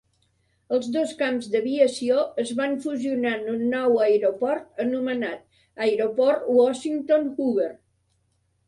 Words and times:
Els 0.77 0.87
dos 0.93 1.11
camps 1.19 1.49
d'aviació 1.55 2.23
es 2.45 2.53
van 2.61 2.73
fusionar 2.87 3.35
en 3.41 3.45
un 3.53 3.61
nou 3.75 4.01
aeroport 4.07 4.85
anomenat 4.87 5.47
Aeroport 5.89 6.51
Washington-Hoover. 6.61 7.71